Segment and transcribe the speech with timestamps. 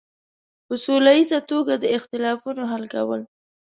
[0.67, 3.21] په سوله ییزه توګه د اختلافونو حل کول.